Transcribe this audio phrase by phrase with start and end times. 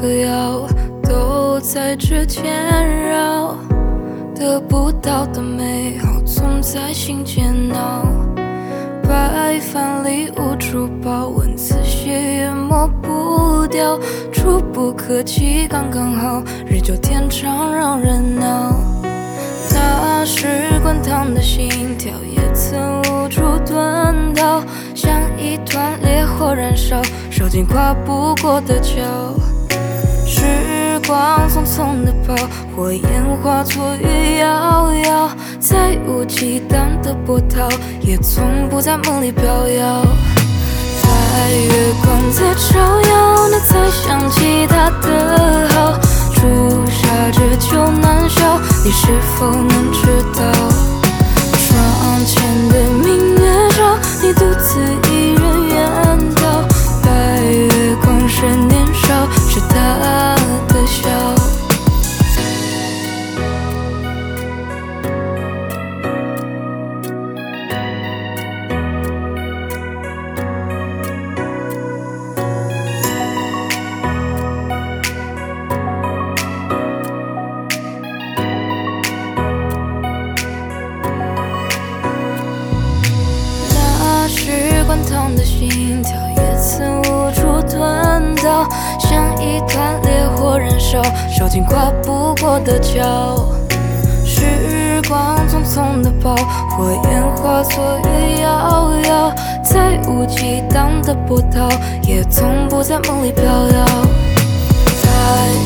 [0.00, 0.66] 个谣，
[1.02, 2.44] 都在指尖
[3.08, 3.56] 绕。
[4.34, 8.04] 得不到的美好，总在心间闹。
[9.02, 13.98] 白饭里无处报，文字写也抹不掉。
[14.32, 18.74] 触不可及，刚刚好，日久天长让人恼。
[19.70, 20.46] 那时
[20.82, 24.62] 滚烫的心跳，也曾无处遁逃，
[24.94, 29.02] 像一团烈火燃烧，烧尽跨不过的桥。
[30.42, 32.34] 时光匆匆的跑，
[32.74, 37.68] 火焰化作雨遥遥，再无激荡的波涛，
[38.00, 40.02] 也从不在梦里飘摇。
[41.00, 46.00] 在月光在照耀，你才想起他的好。
[46.34, 46.40] 朱
[46.90, 49.71] 砂痣久难消，你是否能
[84.84, 93.48] 滚烫的心跳，也曾无处遁逃，像一团烈火燃烧，烧尽跨不过的桥。
[94.24, 96.34] 时光匆匆的跑，
[96.70, 101.68] 火焰化作月遥遥，再无激荡的波涛，
[102.02, 103.86] 也从不在梦里飘摇。
[105.02, 105.08] 在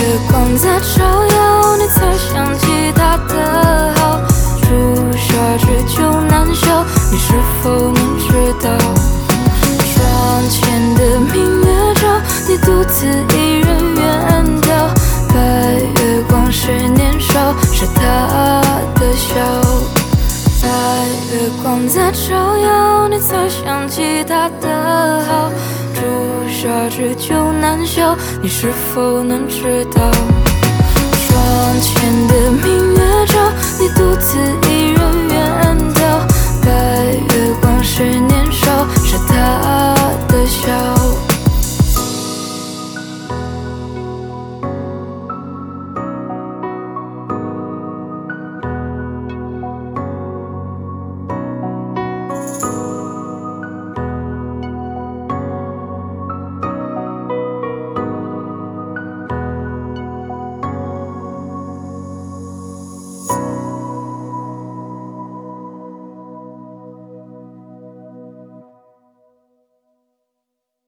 [0.00, 2.67] 月光在照耀，你才想起
[7.62, 8.70] 否能知道？
[9.94, 12.02] 窗前的明月照，
[12.48, 14.02] 你独自一人远
[14.62, 14.66] 眺。
[15.28, 15.36] 白
[16.00, 18.00] 月光是年少，是他
[18.94, 19.34] 的笑。
[20.62, 20.68] 白
[21.32, 25.50] 月光在照耀，你才想起他的好。
[25.94, 26.00] 朱
[26.48, 30.00] 砂痣就难消，你是否能知道？
[31.26, 32.97] 窗前的明月。